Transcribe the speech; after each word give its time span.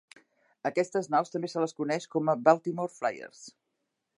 A 0.61 0.69
aquestes 0.69 1.09
naus 1.15 1.29
també 1.35 1.51
se 1.53 1.63
les 1.65 1.75
coneix 1.81 2.07
com 2.15 2.33
a 2.33 2.37
Baltimore 2.49 2.95
Flyers. 2.95 3.45